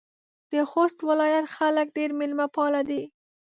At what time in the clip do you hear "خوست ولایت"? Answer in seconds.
0.69-1.45